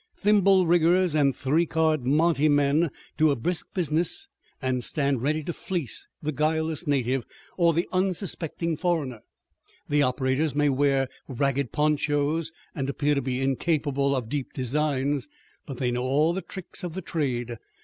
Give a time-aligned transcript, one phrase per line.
[0.17, 4.27] Thimble riggers and three card monte men do a brisk business
[4.59, 7.23] and stand ready to fleece the guileless native
[7.55, 9.19] or the unsuspecting foreigner.
[9.89, 15.27] The operators may wear ragged ponchos and appear to be incapable of deep designs,
[15.67, 17.57] but they know all the tricks of the trade!